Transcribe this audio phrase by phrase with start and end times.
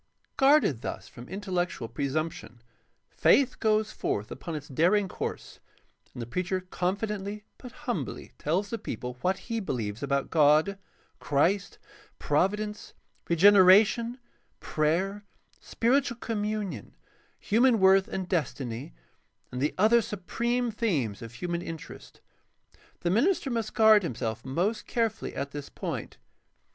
[0.35, 2.63] Guarded thus from intellectual pre PRACTICAL THEOLOGY
[3.17, 5.59] 587 sumption, faith goes forth upon its daring course,
[6.13, 10.79] and the preacher confidently but humbly tells the people what he believes about God,
[11.19, 11.77] Christ,
[12.17, 12.95] Providence,
[13.29, 14.17] regeneration,
[14.59, 15.23] prayer,
[15.59, 16.95] spiritual communion,
[17.39, 18.95] human worth and destiny,
[19.51, 22.21] and the other supreme themes of human interest.
[23.01, 26.17] The minister must guard himself most carefully at this point.